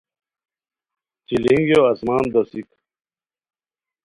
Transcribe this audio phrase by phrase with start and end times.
[1.27, 2.69] چیلینگیو آسمان دوسیک